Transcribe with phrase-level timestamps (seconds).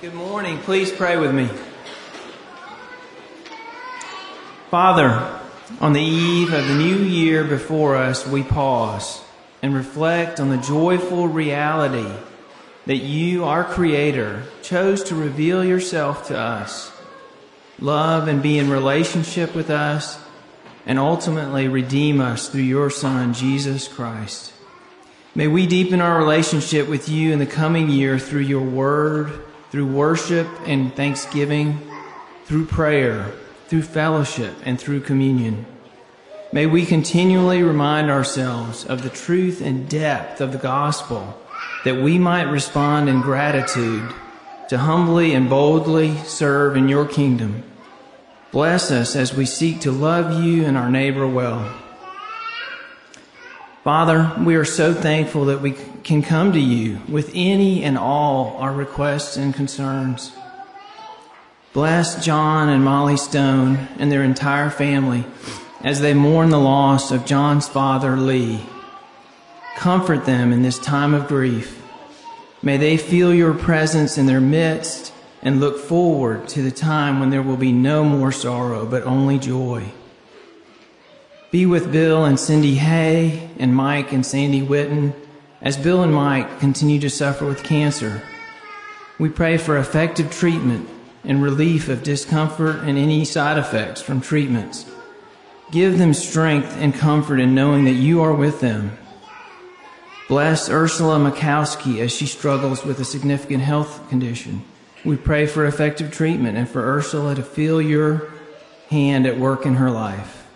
[0.00, 0.58] Good morning.
[0.58, 1.50] Please pray with me.
[4.70, 5.40] Father,
[5.80, 9.20] on the eve of the new year before us, we pause
[9.60, 12.08] and reflect on the joyful reality
[12.86, 16.92] that you, our Creator, chose to reveal yourself to us,
[17.80, 20.20] love and be in relationship with us,
[20.86, 24.52] and ultimately redeem us through your Son, Jesus Christ.
[25.34, 29.86] May we deepen our relationship with you in the coming year through your word through
[29.86, 31.80] worship and thanksgiving,
[32.44, 33.32] through prayer,
[33.66, 35.66] through fellowship, and through communion.
[36.52, 41.38] May we continually remind ourselves of the truth and depth of the gospel
[41.84, 44.14] that we might respond in gratitude
[44.68, 47.62] to humbly and boldly serve in your kingdom.
[48.50, 51.70] Bless us as we seek to love you and our neighbor well.
[53.88, 55.72] Father, we are so thankful that we
[56.04, 60.30] can come to you with any and all our requests and concerns.
[61.72, 65.24] Bless John and Molly Stone and their entire family
[65.80, 68.60] as they mourn the loss of John's father, Lee.
[69.78, 71.82] Comfort them in this time of grief.
[72.60, 77.30] May they feel your presence in their midst and look forward to the time when
[77.30, 79.92] there will be no more sorrow, but only joy.
[81.50, 85.14] Be with Bill and Cindy Hay and Mike and Sandy Witten
[85.62, 88.20] as Bill and Mike continue to suffer with cancer.
[89.18, 90.86] We pray for effective treatment
[91.24, 94.84] and relief of discomfort and any side effects from treatments.
[95.70, 98.98] Give them strength and comfort in knowing that you are with them.
[100.28, 104.64] Bless Ursula Makowski as she struggles with a significant health condition.
[105.02, 108.28] We pray for effective treatment and for Ursula to feel your
[108.90, 110.47] hand at work in her life.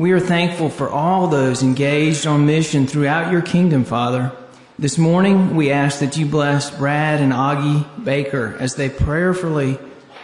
[0.00, 4.32] We are thankful for all those engaged on mission throughout your kingdom, Father.
[4.78, 9.78] This morning, we ask that you bless Brad and Augie Baker as they prayerfully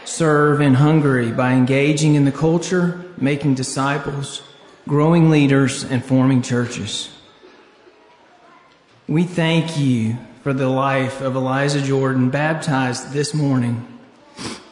[0.07, 4.41] serve in Hungary by engaging in the culture, making disciples,
[4.89, 7.11] growing leaders, and forming churches.
[9.07, 13.87] We thank you for the life of Eliza Jordan, baptized this morning.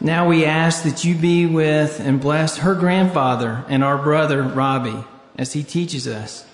[0.04, 5.02] Now we ask that you be with and bless her grandfather and our brother Robbie
[5.38, 6.44] as he teaches us.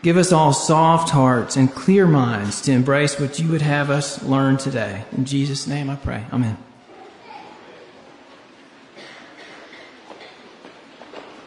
[0.00, 4.22] Give us all soft hearts and clear minds to embrace what you would have us
[4.22, 5.04] learn today.
[5.12, 6.24] In Jesus' name I pray.
[6.32, 6.56] Amen.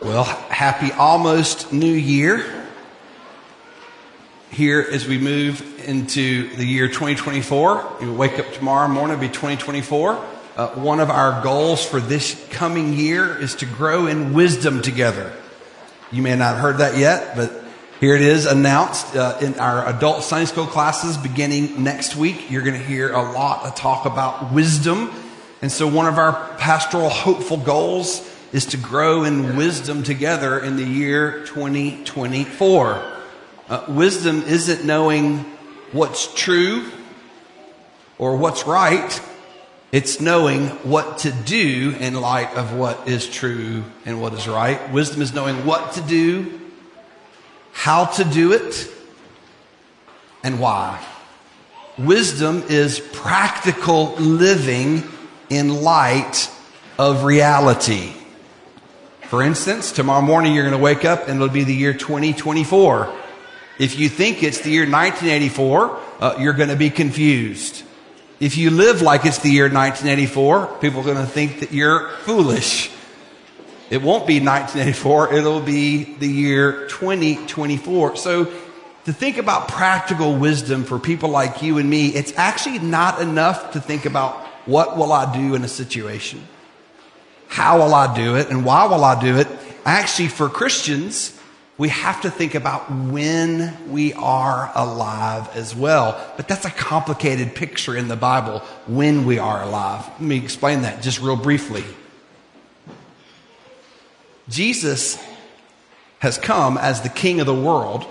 [0.03, 2.45] Well, happy almost new year.
[4.51, 9.33] Here as we move into the year 2024, you wake up tomorrow morning, it'll be
[9.33, 10.38] 2024.
[10.59, 15.31] Uh, one of our goals for this coming year is to grow in wisdom together.
[16.11, 17.63] You may not have heard that yet, but
[18.01, 22.51] here it is announced uh, in our adult Sunday school classes beginning next week.
[22.51, 25.13] You're going to hear a lot of talk about wisdom.
[25.61, 30.75] And so one of our pastoral hopeful goals is to grow in wisdom together in
[30.75, 33.13] the year 2024.
[33.69, 35.37] Uh, wisdom isn't knowing
[35.93, 36.91] what's true
[38.17, 39.21] or what's right.
[39.91, 44.91] It's knowing what to do in light of what is true and what is right.
[44.91, 46.61] Wisdom is knowing what to do,
[47.71, 48.87] how to do it,
[50.43, 51.03] and why.
[51.97, 55.03] Wisdom is practical living
[55.49, 56.51] in light
[56.99, 58.13] of reality.
[59.23, 63.15] For instance, tomorrow morning you're going to wake up and it'll be the year 2024.
[63.79, 67.83] If you think it's the year 1984, uh, you're going to be confused.
[68.39, 72.09] If you live like it's the year 1984, people are going to think that you're
[72.19, 72.89] foolish.
[73.89, 78.15] It won't be 1984, it'll be the year 2024.
[78.15, 78.45] So
[79.05, 83.73] to think about practical wisdom for people like you and me, it's actually not enough
[83.73, 86.47] to think about what will I do in a situation?
[87.47, 88.49] How will I do it?
[88.49, 89.47] And why will I do it?
[89.83, 91.38] Actually, for Christians,
[91.79, 96.21] we have to think about when we are alive as well.
[96.35, 100.05] But that's a complicated picture in the Bible, when we are alive.
[100.05, 101.85] Let me explain that just real briefly.
[104.49, 105.23] Jesus
[106.19, 108.05] has come as the king of the world.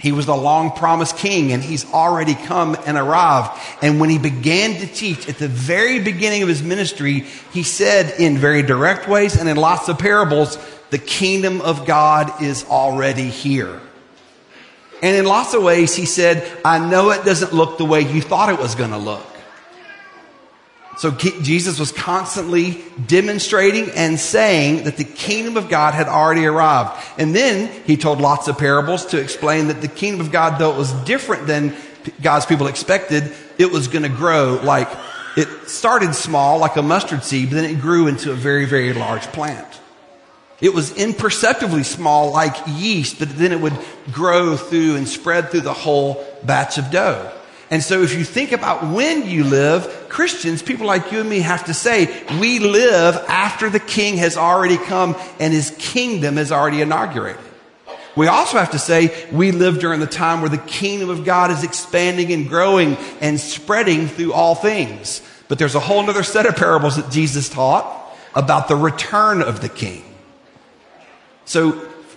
[0.00, 3.56] He was the long promised king and he's already come and arrived.
[3.82, 7.20] And when he began to teach at the very beginning of his ministry,
[7.52, 10.58] he said in very direct ways and in lots of parables,
[10.90, 13.80] the kingdom of God is already here.
[15.02, 18.20] And in lots of ways, he said, I know it doesn't look the way you
[18.20, 19.26] thought it was going to look.
[20.98, 27.02] So Jesus was constantly demonstrating and saying that the kingdom of God had already arrived.
[27.16, 30.72] And then he told lots of parables to explain that the kingdom of God, though
[30.72, 31.74] it was different than
[32.20, 34.90] God's people expected, it was going to grow like
[35.38, 38.92] it started small like a mustard seed, but then it grew into a very, very
[38.92, 39.79] large plant.
[40.60, 43.76] It was imperceptibly small like yeast, but then it would
[44.12, 47.32] grow through and spread through the whole batch of dough.
[47.70, 51.38] And so if you think about when you live, Christians, people like you and me
[51.38, 56.50] have to say, we live after the king has already come and his kingdom is
[56.50, 57.40] already inaugurated.
[58.16, 61.52] We also have to say we live during the time where the kingdom of God
[61.52, 65.22] is expanding and growing and spreading through all things.
[65.46, 69.60] But there's a whole other set of parables that Jesus taught about the return of
[69.60, 70.02] the king.
[71.50, 71.72] So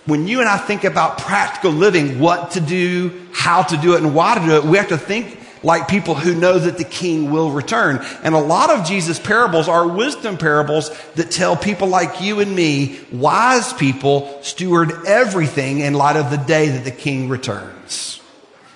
[0.06, 4.02] when you and I think about practical living, what to do, how to do it,
[4.04, 6.84] and why to do it, we have to think like people who know that the
[6.84, 7.98] king will return.
[8.22, 12.54] And a lot of Jesus' parables are wisdom parables that tell people like you and
[12.54, 18.20] me, wise people, steward everything in light of the day that the king returns.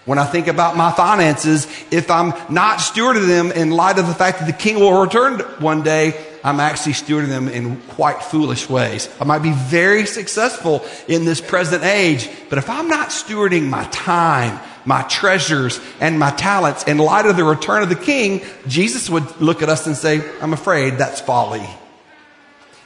[0.06, 4.14] When I think about my finances, if I'm not stewarding them in light of the
[4.14, 8.70] fact that the king will return one day, I'm actually stewarding them in quite foolish
[8.70, 9.10] ways.
[9.20, 13.84] I might be very successful in this present age, but if I'm not stewarding my
[13.84, 19.10] time, my treasures and my talents in light of the return of the king, Jesus
[19.10, 21.68] would look at us and say, I'm afraid that's folly.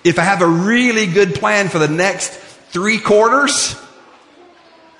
[0.02, 3.80] If I have a really good plan for the next three quarters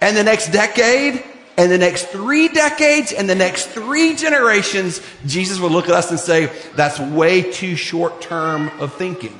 [0.00, 1.24] and the next decade
[1.62, 6.10] and the next three decades and the next three generations, Jesus would look at us
[6.10, 9.38] and say, that's way too short term of thinking.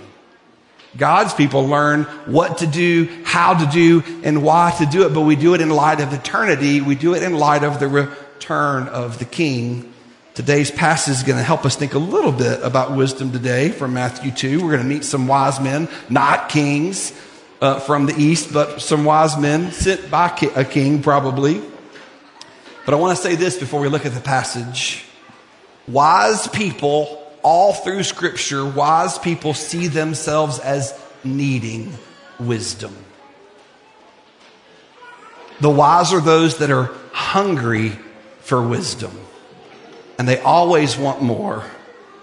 [0.97, 5.23] God's people learn what to do, how to do, and why to do it, but
[5.23, 6.81] we do it in light of eternity.
[6.81, 9.93] We do it in light of the return of the King.
[10.35, 13.95] Today's passage is going to help us think a little bit about wisdom today from
[13.95, 14.63] Matthew 2.
[14.63, 17.21] We're going to meet some wise men, not kings
[17.61, 21.72] uh, from the east, but some wise men sent by a king, probably.
[22.85, 25.05] But I want to say this before we look at the passage.
[25.87, 31.93] Wise people all through Scripture, wise people see themselves as needing
[32.39, 32.95] wisdom.
[35.61, 37.91] The wise are those that are hungry
[38.41, 39.13] for wisdom,
[40.19, 41.65] and they always want more,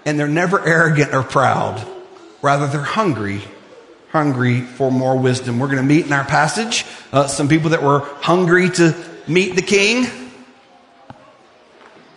[0.05, 1.85] and they're never arrogant or proud.
[2.41, 3.41] Rather, they're hungry,
[4.11, 5.59] hungry for more wisdom.
[5.59, 8.95] We're going to meet in our passage uh, some people that were hungry to
[9.27, 10.05] meet the king,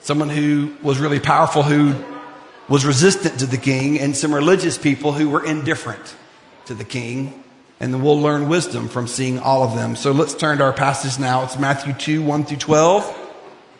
[0.02, 1.94] someone who was really powerful who
[2.68, 6.16] was resistant to the king and some religious people who were indifferent
[6.66, 7.42] to the king.
[7.80, 9.96] And we'll learn wisdom from seeing all of them.
[9.96, 11.42] So let's turn to our passage now.
[11.44, 13.18] It's Matthew 2, 1 through 12.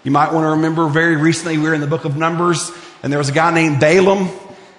[0.02, 2.72] You might want to remember very recently we were in the book of Numbers
[3.02, 4.28] and there was a guy named Balaam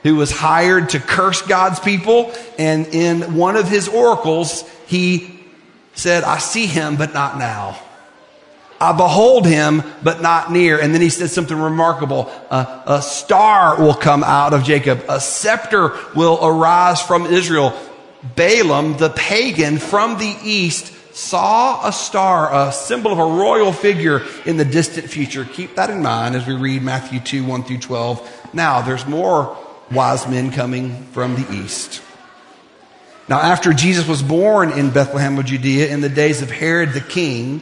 [0.04, 2.34] who was hired to curse God's people.
[2.60, 5.40] And in one of his oracles, he
[5.94, 7.80] said, I see him, but not now.
[8.84, 10.78] I behold him, but not near.
[10.78, 12.30] And then he said something remarkable.
[12.50, 15.06] Uh, a star will come out of Jacob.
[15.08, 17.74] A scepter will arise from Israel.
[18.36, 24.22] Balaam, the pagan from the east, saw a star, a symbol of a royal figure
[24.46, 25.46] in the distant future.
[25.46, 28.50] Keep that in mind as we read Matthew 2, 1 through 12.
[28.54, 29.58] Now, there's more
[29.92, 32.02] wise men coming from the east.
[33.30, 37.00] Now, after Jesus was born in Bethlehem of Judea in the days of Herod the
[37.00, 37.62] king,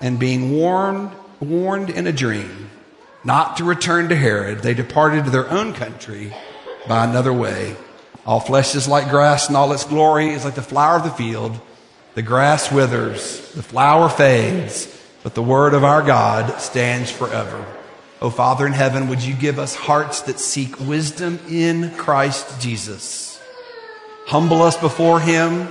[0.00, 2.68] and being warned, warned in a dream
[3.24, 6.32] not to return to Herod, they departed to their own country
[6.86, 7.76] by another way.
[8.24, 11.10] All flesh is like grass, and all its glory is like the flower of the
[11.10, 11.58] field.
[12.14, 14.86] The grass withers, the flower fades,
[15.22, 17.64] but the word of our God stands forever.
[18.20, 23.40] Oh, Father in heaven, would you give us hearts that seek wisdom in Christ Jesus?
[24.26, 25.68] Humble us before him.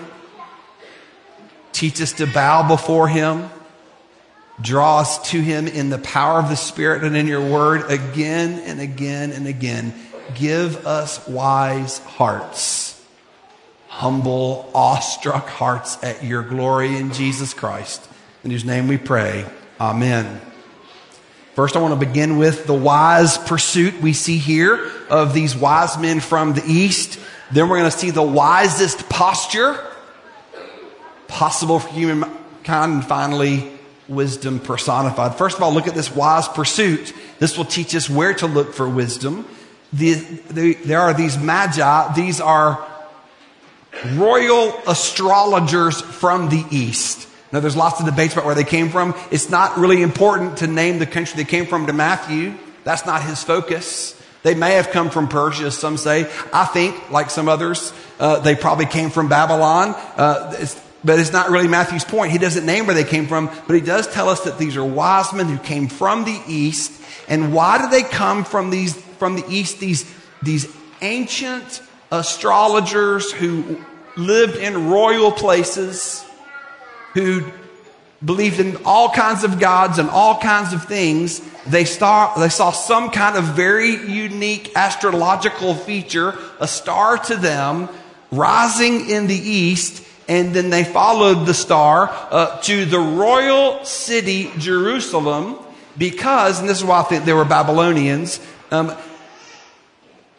[1.73, 3.49] Teach us to bow before him.
[4.59, 8.59] Draw us to him in the power of the Spirit and in your word again
[8.65, 9.93] and again and again.
[10.35, 12.87] Give us wise hearts
[13.97, 18.07] humble, awestruck hearts at your glory in Jesus Christ.
[18.43, 19.43] In whose name we pray.
[19.81, 20.39] Amen.
[21.55, 25.97] First, I want to begin with the wise pursuit we see here of these wise
[25.97, 27.19] men from the east.
[27.51, 29.83] Then we're going to see the wisest posture
[31.27, 32.93] possible for humankind.
[32.93, 33.76] And finally,
[34.07, 35.35] wisdom personified.
[35.35, 37.13] First of all, look at this wise pursuit.
[37.39, 39.45] This will teach us where to look for wisdom.
[39.93, 40.13] The,
[40.49, 42.13] the, there are these magi.
[42.13, 42.85] These are
[44.13, 47.27] royal astrologers from the east.
[47.51, 49.15] Now, there's lots of debates about where they came from.
[49.31, 52.53] It's not really important to name the country they came from to Matthew.
[52.83, 54.21] That's not his focus.
[54.43, 56.29] They may have come from Persia, some say.
[56.53, 59.95] I think, like some others, uh, they probably came from Babylon.
[60.15, 60.55] Uh,
[61.03, 62.31] but it's not really Matthew's point.
[62.31, 64.83] He doesn't name where they came from, but he does tell us that these are
[64.83, 67.01] wise men who came from the east.
[67.27, 69.79] And why do they come from these from the east?
[69.79, 70.11] These
[70.41, 70.67] these
[71.01, 73.83] ancient astrologers who
[74.15, 76.25] lived in royal places,
[77.13, 77.43] who
[78.23, 82.71] believed in all kinds of gods and all kinds of things, they saw, they saw
[82.71, 87.89] some kind of very unique astrological feature, a star to them,
[88.31, 94.51] rising in the east, and then they followed the star uh, to the royal city,
[94.57, 95.57] Jerusalem,
[95.97, 98.39] because, and this is why I think they were Babylonians,
[98.71, 98.95] um,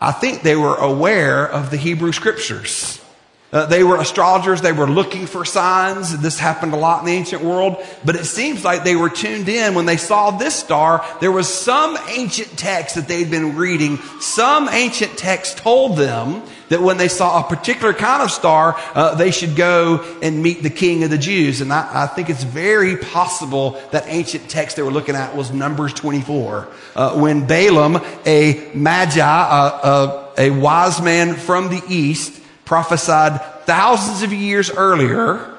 [0.00, 3.02] I think they were aware of the Hebrew scriptures.
[3.50, 4.61] Uh, they were astrologers.
[4.61, 6.16] They were looking for signs.
[6.18, 7.83] This happened a lot in the ancient world.
[8.04, 11.04] But it seems like they were tuned in when they saw this star.
[11.21, 13.97] There was some ancient text that they'd been reading.
[14.21, 19.15] Some ancient text told them that when they saw a particular kind of star, uh,
[19.15, 21.61] they should go and meet the king of the Jews.
[21.61, 25.53] And I, I, think it's very possible that ancient text they were looking at was
[25.53, 26.69] Numbers 24.
[26.95, 34.23] Uh, when Balaam, a magi, uh, uh, a wise man from the east, prophesied thousands
[34.23, 35.55] of years earlier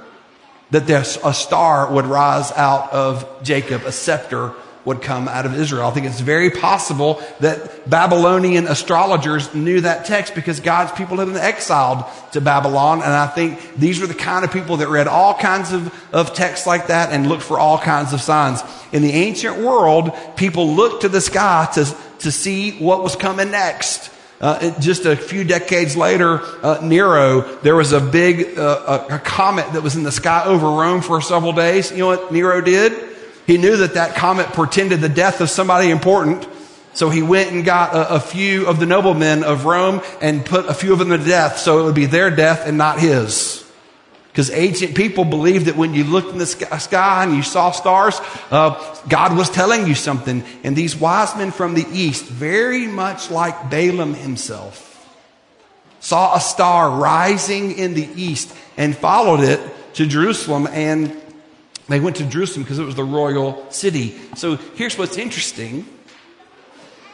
[0.71, 4.53] that a star would rise out of Jacob, a scepter
[4.89, 5.85] would come out of Israel.
[5.87, 11.27] I think it's very possible that Babylonian astrologers knew that text because God's people had
[11.27, 13.03] been exiled to Babylon.
[13.03, 16.33] And I think these were the kind of people that read all kinds of, of
[16.33, 18.63] texts like that and looked for all kinds of signs.
[18.91, 23.51] In the ancient world, people looked to the sky to, to see what was coming
[23.51, 24.11] next.
[24.41, 29.19] Uh, just a few decades later, uh, Nero, there was a big uh, a, a,
[29.19, 31.91] comet that was in the sky over Rome for several days.
[31.91, 33.08] You know what Nero did?
[33.49, 36.47] He knew that that comet portended the death of somebody important.
[36.93, 40.67] So he went and got a, a few of the noblemen of Rome and put
[40.67, 43.67] a few of them to death so it would be their death and not his.
[44.27, 48.21] Because ancient people believed that when you looked in the sky and you saw stars,
[48.51, 50.43] uh, God was telling you something.
[50.63, 54.85] And these wise men from the east, very much like Balaam himself,
[56.01, 59.59] saw a star rising in the east and followed it
[59.95, 60.67] to Jerusalem.
[60.67, 61.19] And
[61.89, 64.15] they went to Jerusalem because it was the royal city.
[64.35, 65.85] So here's what's interesting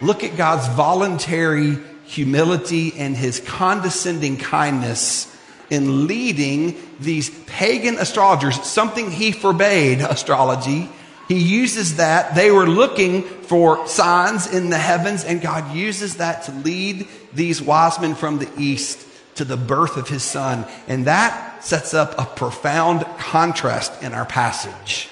[0.02, 5.32] look at God's voluntary humility and his condescending kindness
[5.70, 10.90] in leading these pagan astrologers, something he forbade astrology.
[11.28, 12.36] He uses that.
[12.36, 17.62] They were looking for signs in the heavens, and God uses that to lead these
[17.62, 20.66] wise men from the east to the birth of his son.
[20.88, 25.10] And that sets up a profound contrast in our passage.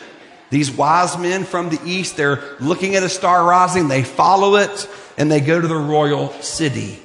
[0.51, 4.87] These wise men from the east, they're looking at a star rising, they follow it,
[5.17, 6.99] and they go to the royal city.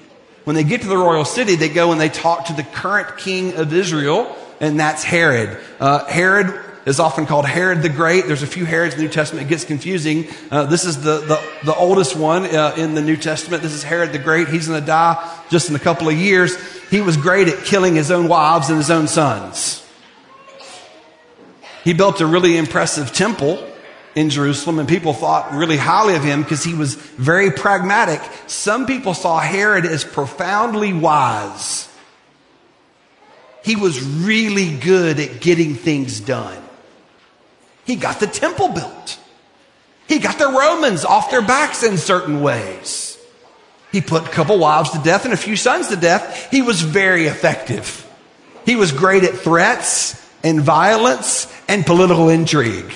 [0.44, 3.16] When they get to the royal city, they go and they talk to the current
[3.16, 5.58] king of Israel, and that's Herod.
[5.80, 8.26] Uh, Herod is often called Herod the Great.
[8.26, 9.46] There's a few Herods in the New Testament.
[9.46, 10.26] It gets confusing.
[10.50, 13.62] Uh, this is the, the, the oldest one uh, in the New Testament.
[13.62, 14.48] This is Herod the Great.
[14.48, 16.56] He's going to die just in a couple of years.
[16.90, 19.84] He was great at killing his own wives and his own sons.
[21.84, 23.64] He built a really impressive temple
[24.14, 28.20] in Jerusalem, and people thought really highly of him because he was very pragmatic.
[28.46, 31.88] Some people saw Herod as profoundly wise.
[33.64, 36.62] He was really good at getting things done.
[37.84, 39.18] He got the temple built.
[40.08, 43.07] He got the Romans off their backs in certain ways.
[43.92, 46.50] He put a couple wives to death and a few sons to death.
[46.50, 48.04] He was very effective.
[48.66, 50.14] He was great at threats
[50.44, 52.92] and violence and political intrigue.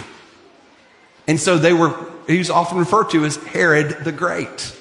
[1.27, 4.79] And so they were, he was often referred to as Herod the Great.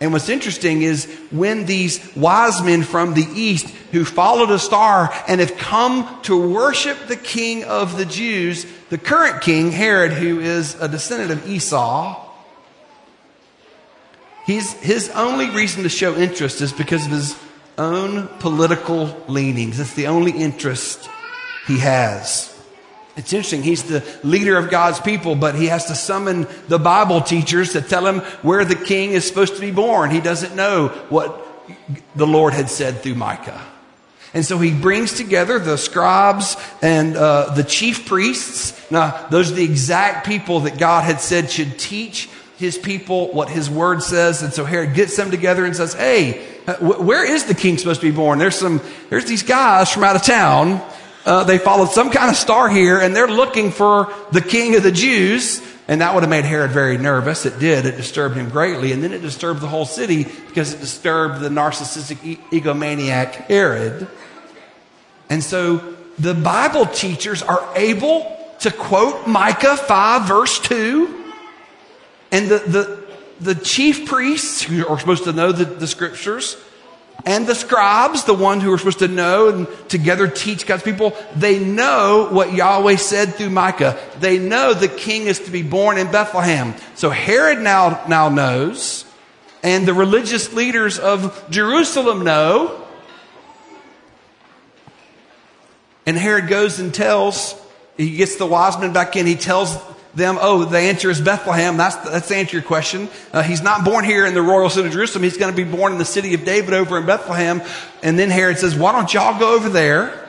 [0.00, 5.12] And what's interesting is when these wise men from the east who followed a star
[5.26, 10.38] and have come to worship the king of the Jews, the current king, Herod, who
[10.38, 12.27] is a descendant of Esau,
[14.48, 17.38] he's, his only reason to show interest is because of his
[17.76, 19.78] own political leanings.
[19.78, 21.08] It's the only interest
[21.68, 22.52] he has.
[23.16, 23.62] It's interesting.
[23.62, 27.82] He's the leader of God's people, but he has to summon the Bible teachers to
[27.82, 30.10] tell him where the king is supposed to be born.
[30.10, 31.46] He doesn't know what
[32.16, 33.60] the Lord had said through Micah.
[34.34, 38.90] And so he brings together the scribes and uh, the chief priests.
[38.90, 43.48] Now, those are the exact people that God had said should teach his people what
[43.48, 44.42] his word says.
[44.42, 46.44] And so Herod gets them together and says, Hey,
[46.80, 48.38] where is the king supposed to be born?
[48.38, 50.82] There's some, there's these guys from out of town
[51.28, 54.82] uh, they followed some kind of star here and they're looking for the king of
[54.82, 55.62] the Jews.
[55.86, 57.44] And that would have made Herod very nervous.
[57.44, 57.84] It did.
[57.84, 58.92] It disturbed him greatly.
[58.92, 64.08] And then it disturbed the whole city because it disturbed the narcissistic e- egomaniac Herod.
[65.28, 71.17] And so the Bible teachers are able to quote Micah 5 verse 2.
[72.30, 73.04] And the, the,
[73.40, 76.56] the chief priests who are supposed to know the, the scriptures
[77.24, 81.16] and the scribes, the ones who are supposed to know and together teach God's people,
[81.34, 83.98] they know what Yahweh said through Micah.
[84.20, 86.74] They know the king is to be born in Bethlehem.
[86.94, 89.04] So Herod now, now knows,
[89.62, 92.84] and the religious leaders of Jerusalem know.
[96.06, 97.60] And Herod goes and tells,
[97.96, 99.76] he gets the wise men back in, he tells
[100.18, 101.76] them, oh, the answer is Bethlehem.
[101.76, 103.08] That's, that's the answer to your question.
[103.32, 105.22] Uh, he's not born here in the royal city of Jerusalem.
[105.22, 107.62] He's going to be born in the city of David over in Bethlehem.
[108.02, 110.28] And then Herod says, why don't y'all go over there?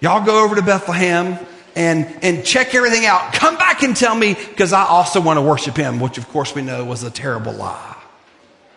[0.00, 1.38] Y'all go over to Bethlehem
[1.76, 3.32] and, and check everything out.
[3.32, 6.54] Come back and tell me because I also want to worship him, which of course
[6.54, 7.96] we know was a terrible lie.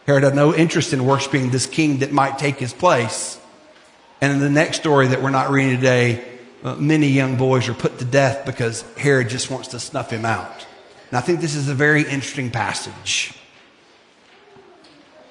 [0.06, 3.40] Herod had no interest in worshiping this king that might take his place.
[4.22, 7.74] And in the next story that we're not reading today, uh, many young boys are
[7.74, 10.66] put to death because Herod just wants to snuff him out.
[11.10, 13.34] And I think this is a very interesting passage.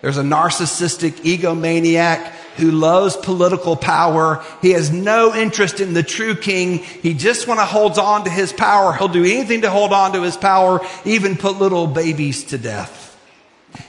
[0.00, 4.44] There's a narcissistic egomaniac who loves political power.
[4.62, 6.78] He has no interest in the true king.
[6.78, 8.92] He just want to hold on to his power.
[8.94, 13.05] He'll do anything to hold on to his power, even put little babies to death.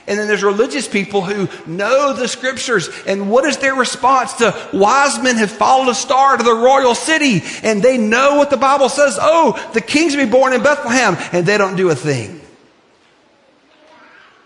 [0.06, 2.88] And then there's religious people who know the scriptures.
[3.06, 6.94] And what is their response to wise men have followed a star to the royal
[6.94, 9.18] city and they know what the Bible says?
[9.20, 12.40] Oh, the king's be born in Bethlehem and they don't do a thing.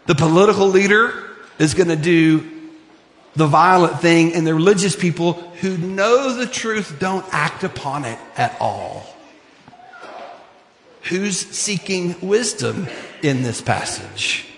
[0.07, 2.50] The political leader is going to do
[3.35, 8.18] the violent thing and the religious people who know the truth don't act upon it
[8.37, 9.07] at all.
[11.05, 12.88] Who's seeking wisdom
[13.22, 14.51] in this passage?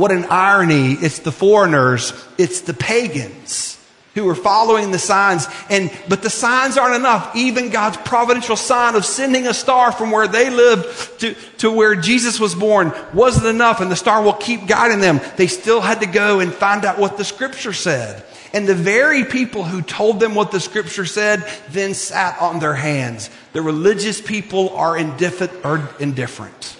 [0.00, 0.94] What an irony.
[0.94, 2.14] It's the foreigners.
[2.38, 3.78] It's the pagans
[4.14, 5.46] who are following the signs.
[5.68, 7.36] And, but the signs aren't enough.
[7.36, 11.94] Even God's providential sign of sending a star from where they lived to, to where
[11.96, 13.82] Jesus was born wasn't enough.
[13.82, 15.20] And the star will keep guiding them.
[15.36, 18.24] They still had to go and find out what the scripture said.
[18.54, 22.74] And the very people who told them what the scripture said then sat on their
[22.74, 23.28] hands.
[23.52, 26.76] The religious people are indifferent.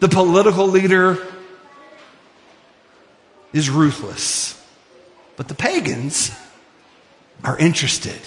[0.00, 1.18] The political leader
[3.52, 4.54] is ruthless.
[5.36, 6.30] But the pagans
[7.44, 8.20] are interested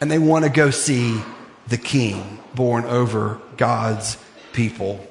[0.00, 1.20] and they want to go see
[1.68, 4.18] the king born over God's
[4.52, 5.06] people.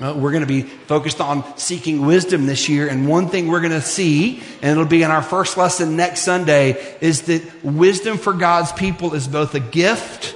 [0.00, 2.88] Uh, we're going to be focused on seeking wisdom this year.
[2.88, 6.20] And one thing we're going to see, and it'll be in our first lesson next
[6.20, 10.34] Sunday, is that wisdom for God's people is both a gift,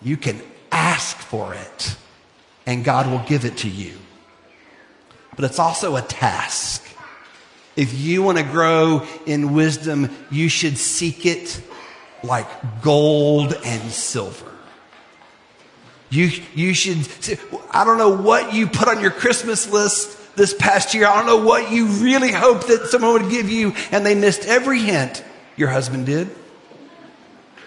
[0.00, 1.96] you can ask for it,
[2.66, 3.92] and God will give it to you.
[5.36, 6.84] But it's also a task.
[7.76, 11.60] If you want to grow in wisdom, you should seek it
[12.22, 12.46] like
[12.82, 14.50] gold and silver.
[16.10, 17.08] You, you should,
[17.70, 21.06] I don't know what you put on your Christmas list this past year.
[21.06, 24.44] I don't know what you really hoped that someone would give you and they missed
[24.44, 25.24] every hint.
[25.56, 26.28] Your husband did.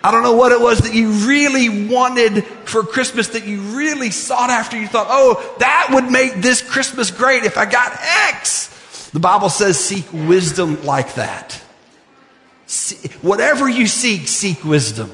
[0.04, 4.12] I don't know what it was that you really wanted for Christmas that you really
[4.12, 4.80] sought after.
[4.80, 7.98] You thought, oh, that would make this Christmas great if I got
[8.30, 8.75] X.
[9.16, 11.62] The Bible says seek wisdom like that.
[12.66, 15.10] See, whatever you seek, seek wisdom.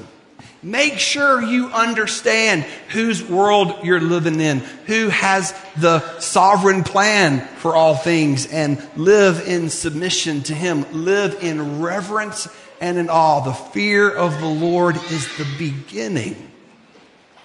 [0.60, 7.76] Make sure you understand whose world you're living in, who has the sovereign plan for
[7.76, 10.84] all things, and live in submission to Him.
[11.04, 12.48] Live in reverence
[12.80, 13.38] and in awe.
[13.44, 16.51] The fear of the Lord is the beginning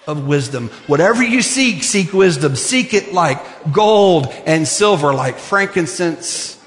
[0.07, 0.69] of wisdom.
[0.87, 2.55] Whatever you seek, seek wisdom.
[2.55, 6.59] Seek it like gold and silver, like frankincense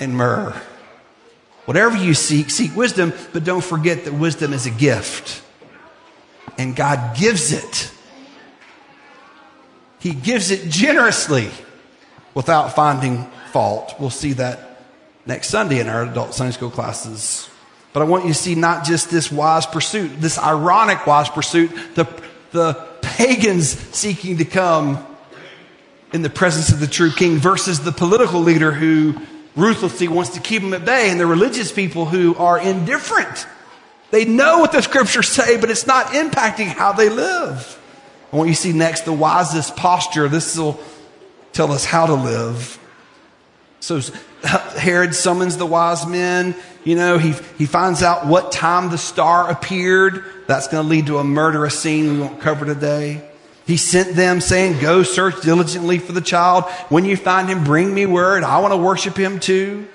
[0.00, 0.60] and myrrh.
[1.64, 5.42] Whatever you seek, seek wisdom, but don't forget that wisdom is a gift.
[6.56, 7.92] And God gives it.
[10.00, 11.50] He gives it generously
[12.34, 13.94] without finding fault.
[13.98, 14.80] We'll see that
[15.26, 17.48] next Sunday in our adult Sunday school classes.
[17.92, 21.70] But I want you to see not just this wise pursuit, this ironic wise pursuit,
[21.94, 22.08] the,
[22.52, 22.87] the
[23.18, 25.04] pagans seeking to come
[26.12, 29.12] in the presence of the true king versus the political leader who
[29.56, 33.48] ruthlessly wants to keep them at bay and the religious people who are indifferent.
[34.12, 37.76] They know what the scriptures say, but it's not impacting how they live.
[38.32, 40.28] I want you to see next the wisest posture.
[40.28, 40.78] This will
[41.52, 42.78] tell us how to live.
[43.80, 44.00] So
[44.42, 46.54] Herod summons the wise men.
[46.84, 50.24] You know, he, he finds out what time the star appeared.
[50.46, 53.28] That's going to lead to a murderous scene we won't cover today.
[53.66, 56.64] He sent them saying, Go search diligently for the child.
[56.88, 58.42] When you find him, bring me word.
[58.42, 59.86] I want to worship him too.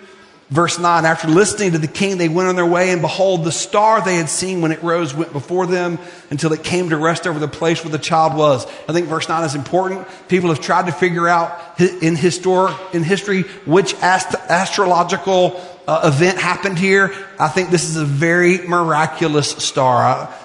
[0.53, 3.51] Verse 9, after listening to the king, they went on their way, and behold, the
[3.51, 5.97] star they had seen when it rose went before them
[6.29, 8.67] until it came to rest over the place where the child was.
[8.87, 10.07] I think verse 9 is important.
[10.27, 16.37] People have tried to figure out in, histor- in history which ast- astrological uh, event
[16.37, 17.11] happened here.
[17.39, 20.03] I think this is a very miraculous star.
[20.03, 20.37] I,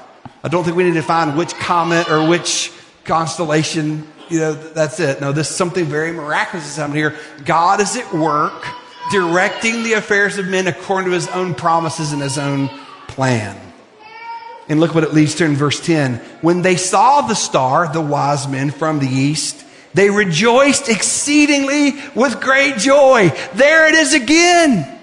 [0.43, 2.73] I don't think we need to find which comet or which
[3.05, 4.09] constellation.
[4.31, 5.21] You know, that's it.
[5.21, 7.15] No, this is something very miraculous is happening here.
[7.45, 8.65] God is at work
[9.11, 12.69] directing the affairs of men according to his own promises and his own
[13.07, 13.59] plan.
[14.69, 16.17] And look what it leads to in verse 10.
[16.43, 22.41] When they saw the star, the wise men from the east, they rejoiced exceedingly with
[22.41, 23.31] great joy.
[23.55, 24.99] There it is again.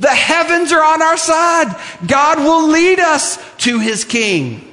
[0.00, 1.76] The heavens are on our side.
[2.06, 4.70] God will lead us to his king.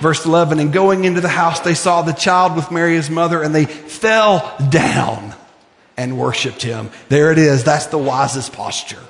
[0.00, 3.42] Verse 11, and going into the house, they saw the child with Mary, his mother,
[3.42, 5.34] and they fell down
[5.96, 6.90] and worshiped him.
[7.08, 7.64] There it is.
[7.64, 9.02] That's the wisest posture.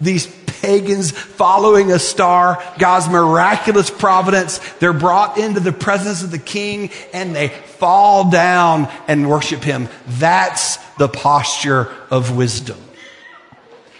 [0.00, 6.38] These pagans following a star, God's miraculous providence, they're brought into the presence of the
[6.38, 9.88] king and they fall down and worship him.
[10.06, 12.78] That's the posture of wisdom.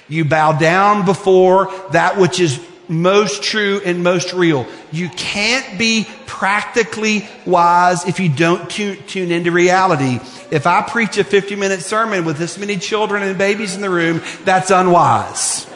[0.09, 4.67] You bow down before that which is most true and most real.
[4.91, 6.09] You can't be
[6.41, 10.19] practically wise if you don't tune, tune, into reality.
[10.51, 13.91] If I preach a 50 minute sermon with this many children and babies in the
[13.91, 15.67] room, that's unwise.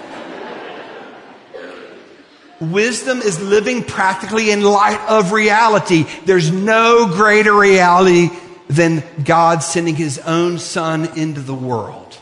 [2.63, 6.07] Wisdom is living practically in light of reality.
[6.25, 8.31] There's no greater reality
[8.69, 12.19] than God sending his own son into the world.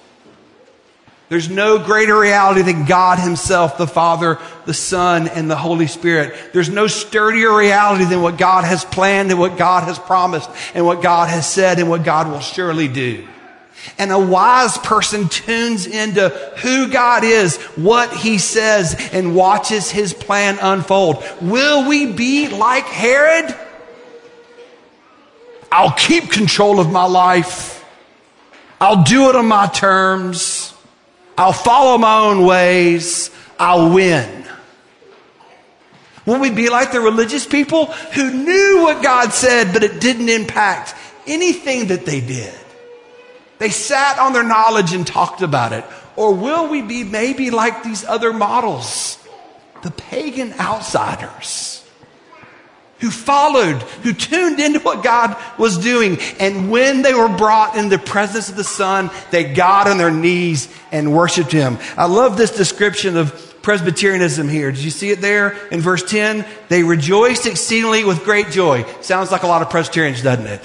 [1.33, 6.35] There's no greater reality than God Himself, the Father, the Son, and the Holy Spirit.
[6.53, 10.85] There's no sturdier reality than what God has planned and what God has promised and
[10.85, 13.27] what God has said and what God will surely do.
[13.97, 20.13] And a wise person tunes into who God is, what He says, and watches His
[20.13, 21.25] plan unfold.
[21.41, 23.57] Will we be like Herod?
[25.73, 27.83] I'll keep control of my life.
[28.79, 30.62] I'll do it on my terms.
[31.37, 33.31] I'll follow my own ways.
[33.59, 34.45] I'll win.
[36.27, 40.29] Will we be like the religious people who knew what God said, but it didn't
[40.29, 40.95] impact
[41.27, 42.55] anything that they did?
[43.59, 45.85] They sat on their knowledge and talked about it.
[46.17, 49.19] Or will we be maybe like these other models,
[49.83, 51.82] the pagan outsiders?
[53.03, 56.19] Who followed, who tuned into what God was doing.
[56.39, 60.13] And when they were brought in the presence of the Son, they got on their
[60.13, 61.79] knees and worshiped Him.
[61.97, 64.71] I love this description of Presbyterianism here.
[64.71, 66.47] Did you see it there in verse 10?
[66.69, 68.85] They rejoiced exceedingly with great joy.
[69.01, 70.61] Sounds like a lot of Presbyterians, doesn't it?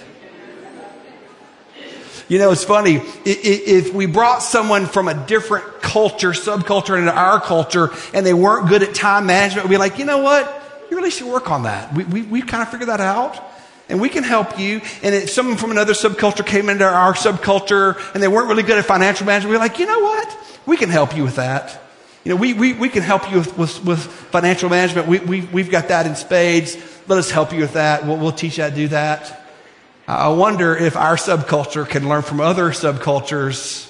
[2.27, 3.01] You know, it's funny.
[3.25, 8.69] If we brought someone from a different culture, subculture into our culture, and they weren't
[8.69, 10.65] good at time management, we'd be like, you know what?
[10.89, 11.93] You really should work on that.
[11.93, 13.43] We, we, we kind of figured that out.
[13.89, 14.81] And we can help you.
[15.01, 18.77] And if someone from another subculture came into our subculture and they weren't really good
[18.77, 20.37] at financial management, we're like, you know what?
[20.65, 21.81] We can help you with that.
[22.25, 25.07] You know, we, we, we can help you with, with, with financial management.
[25.07, 26.75] We, we, we've got that in spades.
[27.07, 28.05] Let us help you with that.
[28.05, 29.47] We'll, we'll teach you how to do that.
[30.05, 33.89] I wonder if our subculture can learn from other subcultures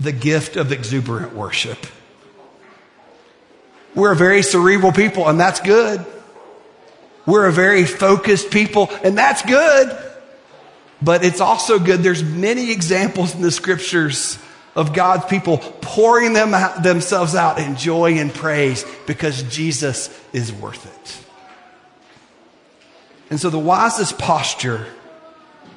[0.00, 1.78] the gift of exuberant worship.
[3.94, 6.04] We're very cerebral people, and that's good.
[7.26, 9.96] We're a very focused people, and that's good.
[11.00, 12.00] But it's also good.
[12.00, 14.38] There's many examples in the scriptures
[14.74, 20.52] of God's people pouring them out, themselves out in joy and praise because Jesus is
[20.52, 21.24] worth it.
[23.30, 24.86] And so the wisest posture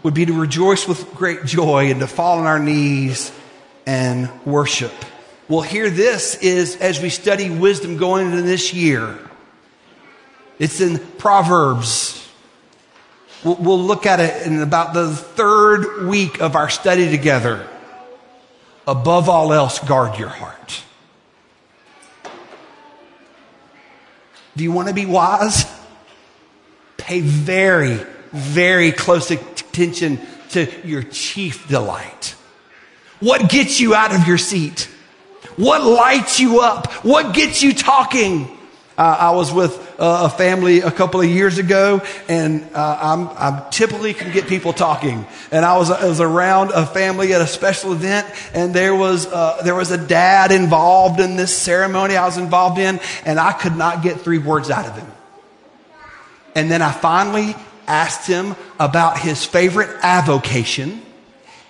[0.04, 3.32] would be to rejoice with great joy and to fall on our knees
[3.86, 4.94] and worship.
[5.48, 9.18] Well, here this is as we study wisdom going into this year.
[10.60, 12.28] It's in Proverbs.
[13.44, 17.68] We'll, we'll look at it in about the third week of our study together.
[18.88, 20.82] Above all else, guard your heart.
[24.56, 25.66] Do you want to be wise?
[26.98, 28.00] Pay very,
[28.32, 32.36] very close attention to your chief delight.
[33.20, 34.90] What gets you out of your seat?
[35.58, 36.92] What lights you up?
[37.04, 38.57] What gets you talking?
[38.98, 43.28] Uh, I was with uh, a family a couple of years ago, and uh, I'm,
[43.38, 45.28] I'm, typically can get people talking.
[45.52, 49.28] And I was, I was around a family at a special event, and there was
[49.28, 53.52] uh, there was a dad involved in this ceremony I was involved in, and I
[53.52, 55.12] could not get three words out of him.
[56.56, 57.56] And then I finally
[57.86, 61.04] asked him about his favorite avocation,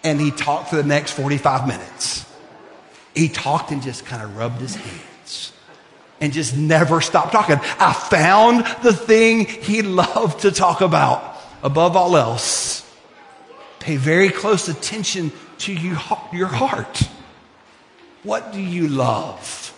[0.02, 2.26] and he talked for the next 45 minutes.
[3.14, 5.52] He talked and just kind of rubbed his hands
[6.20, 7.60] and just never stopped talking.
[7.80, 11.36] I found the thing he loved to talk about.
[11.64, 12.88] Above all else,
[13.80, 15.98] pay very close attention to you,
[16.32, 17.02] your heart.
[18.24, 19.74] What do you love?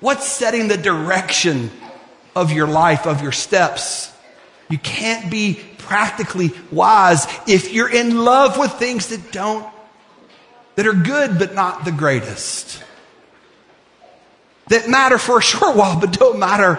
[0.00, 1.70] What's setting the direction
[2.34, 4.12] of your life, of your steps?
[4.70, 9.66] You can't be practically wise if you're in love with things that don't,
[10.76, 12.82] that are good but not the greatest
[14.68, 16.76] that matter for a short while, but don't matter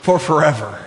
[0.00, 0.84] for forever.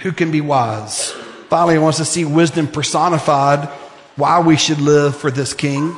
[0.00, 1.12] Who can be wise?
[1.48, 3.68] Finally, he wants to see wisdom personified,
[4.16, 5.96] why we should live for this king.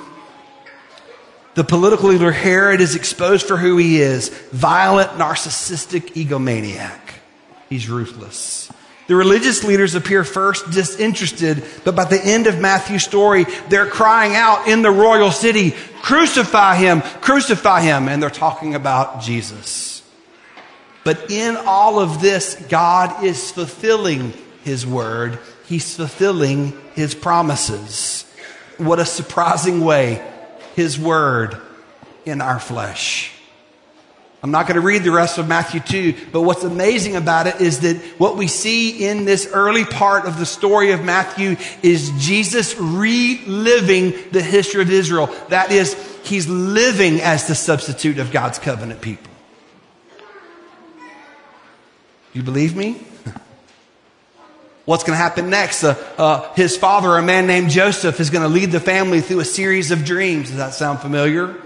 [1.55, 7.00] The political leader Herod is exposed for who he is violent, narcissistic egomaniac.
[7.68, 8.70] He's ruthless.
[9.07, 14.35] The religious leaders appear first disinterested, but by the end of Matthew's story, they're crying
[14.35, 18.09] out in the royal city, crucify him, crucify him.
[18.09, 20.03] And they're talking about Jesus.
[21.05, 24.33] But in all of this, God is fulfilling
[24.64, 25.38] his word.
[25.66, 28.25] He's fulfilling his promises.
[28.79, 30.29] What a surprising way,
[30.75, 31.57] his word
[32.25, 33.36] in our flesh.
[34.46, 37.61] I'm not going to read the rest of Matthew 2, but what's amazing about it
[37.61, 42.12] is that what we see in this early part of the story of Matthew is
[42.16, 45.35] Jesus reliving the history of Israel.
[45.48, 49.32] That is, he's living as the substitute of God's covenant people.
[52.32, 53.04] You believe me?
[54.85, 55.82] What's going to happen next?
[55.82, 59.40] Uh, uh, his father, a man named Joseph, is going to lead the family through
[59.40, 60.50] a series of dreams.
[60.50, 61.61] Does that sound familiar?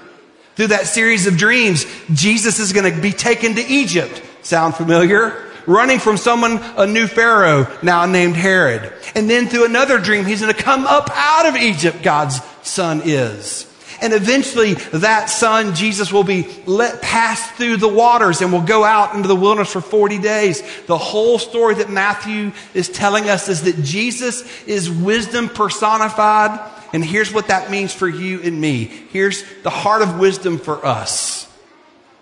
[0.61, 4.23] Through that series of dreams, Jesus is going to be taken to Egypt.
[4.43, 5.49] Sound familiar?
[5.67, 8.93] Running from someone, a new Pharaoh, now named Herod.
[9.15, 13.01] And then through another dream, he's going to come up out of Egypt, God's son
[13.07, 13.75] is.
[14.03, 18.85] And eventually that son, Jesus, will be let pass through the waters and will go
[18.85, 20.63] out into the wilderness for 40 days.
[20.85, 27.05] The whole story that Matthew is telling us is that Jesus is wisdom personified and
[27.05, 28.85] here's what that means for you and me.
[28.85, 31.47] Here's the heart of wisdom for us.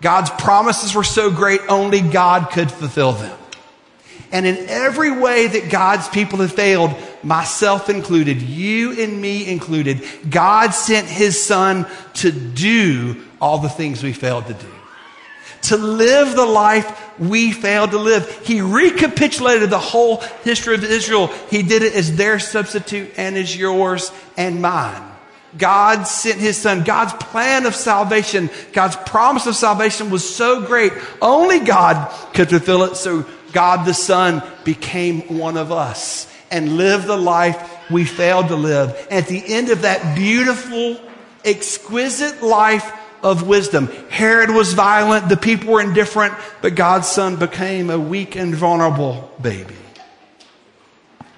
[0.01, 3.37] God's promises were so great, only God could fulfill them.
[4.31, 10.03] And in every way that God's people have failed, myself included, you and me included,
[10.29, 14.78] God sent his son to do all the things we failed to do
[15.63, 18.29] to live the life we failed to live.
[18.45, 21.27] He recapitulated the whole history of Israel.
[21.49, 25.03] He did it as their substitute and as yours and mine.
[25.57, 26.83] God sent his son.
[26.83, 30.93] God's plan of salvation, God's promise of salvation was so great.
[31.21, 32.95] Only God could fulfill it.
[32.95, 38.55] So God the son became one of us and lived the life we failed to
[38.55, 38.95] live.
[39.09, 40.99] And at the end of that beautiful,
[41.43, 42.91] exquisite life,
[43.23, 43.87] of wisdom.
[44.09, 49.31] Herod was violent, the people were indifferent, but God's son became a weak and vulnerable
[49.41, 49.75] baby.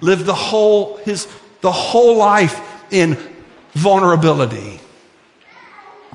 [0.00, 1.28] Lived the whole, his,
[1.60, 3.16] the whole life in
[3.72, 4.80] vulnerability.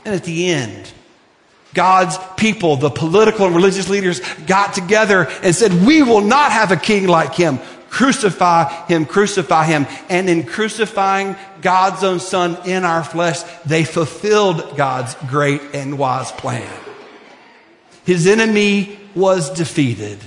[0.06, 0.92] And at the end,
[1.74, 6.72] God's people, the political and religious leaders got together and said, we will not have
[6.72, 7.60] a king like him.
[7.98, 9.88] Crucify him, crucify him.
[10.08, 16.32] And in crucifying God's own son in our flesh, they fulfilled God's great and wise
[16.32, 16.72] plan.
[18.06, 20.20] His enemy was defeated.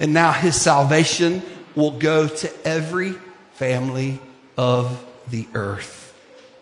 [0.00, 1.42] And now his salvation
[1.76, 3.14] will go to every
[3.52, 4.18] family
[4.58, 6.12] of the earth.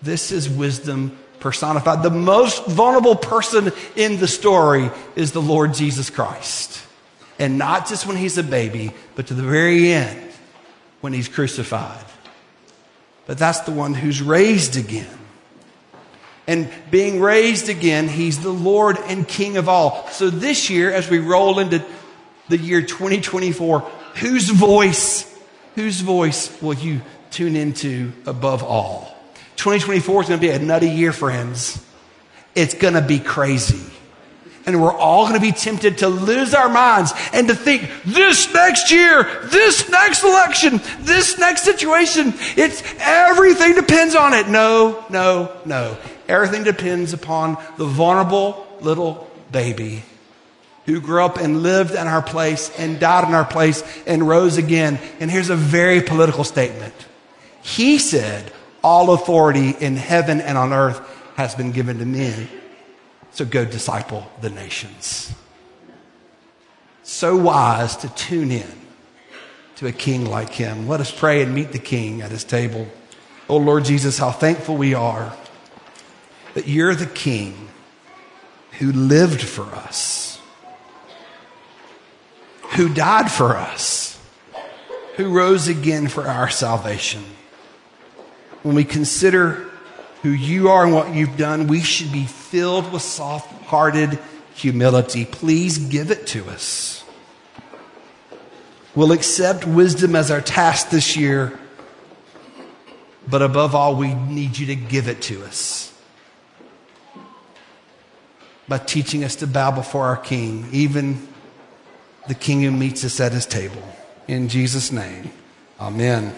[0.03, 2.03] This is wisdom personified.
[2.03, 6.87] The most vulnerable person in the story is the Lord Jesus Christ.
[7.43, 10.31] And not just when he's a baby, but to the very end
[11.01, 12.05] when he's crucified.
[13.27, 15.19] But that's the one who's raised again.
[16.47, 20.07] And being raised again, he's the Lord and King of all.
[20.11, 21.85] So this year, as we roll into
[22.49, 23.81] the year 2024,
[24.21, 25.29] whose voice,
[25.75, 27.01] whose voice will you
[27.33, 29.17] tune into above all?
[29.57, 31.85] 2024 is going to be a nutty year, friends.
[32.55, 33.93] It's going to be crazy.
[34.65, 38.53] And we're all going to be tempted to lose our minds and to think this
[38.55, 44.49] next year, this next election, this next situation, it's everything depends on it.
[44.49, 45.97] No, no, no.
[46.29, 50.05] Everything depends upon the vulnerable little baby
[50.87, 54.59] who grew up and lived in our place and died in our place and rose
[54.59, 54.99] again.
[55.21, 56.95] And here's a very political statement.
[57.63, 61.01] He said, all authority in heaven and on earth
[61.37, 62.49] has been given to me.
[63.33, 65.33] So go disciple the nations.
[67.03, 68.71] So wise to tune in
[69.77, 70.87] to a king like him.
[70.87, 72.87] Let us pray and meet the king at his table.
[73.49, 75.37] Oh Lord Jesus, how thankful we are
[76.55, 77.69] that you're the king
[78.79, 80.39] who lived for us,
[82.77, 84.19] who died for us,
[85.17, 87.25] who rose again for our salvation
[88.63, 89.72] when we consider
[90.23, 94.19] who you are and what you've done, we should be filled with soft hearted
[94.55, 95.25] humility.
[95.25, 97.05] Please give it to us.
[98.95, 101.59] We'll accept wisdom as our task this year,
[103.29, 105.89] but above all, we need you to give it to us
[108.69, 111.27] by teaching us to bow before our King, even
[112.29, 113.83] the King who meets us at his table.
[114.29, 115.31] In Jesus' name,
[115.81, 116.35] amen.